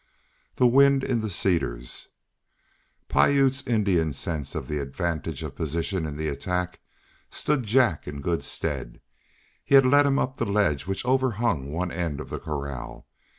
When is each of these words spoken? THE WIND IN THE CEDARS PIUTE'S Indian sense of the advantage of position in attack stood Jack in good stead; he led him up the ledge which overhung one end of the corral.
THE 0.55 0.65
WIND 0.65 1.03
IN 1.03 1.21
THE 1.21 1.29
CEDARS 1.29 2.07
PIUTE'S 3.07 3.67
Indian 3.67 4.13
sense 4.13 4.55
of 4.55 4.67
the 4.67 4.79
advantage 4.79 5.43
of 5.43 5.55
position 5.55 6.07
in 6.07 6.19
attack 6.19 6.79
stood 7.29 7.61
Jack 7.65 8.07
in 8.07 8.19
good 8.19 8.43
stead; 8.43 8.99
he 9.63 9.79
led 9.79 10.07
him 10.07 10.17
up 10.17 10.37
the 10.37 10.45
ledge 10.45 10.87
which 10.87 11.05
overhung 11.05 11.71
one 11.71 11.91
end 11.91 12.19
of 12.19 12.31
the 12.31 12.39
corral. 12.39 13.05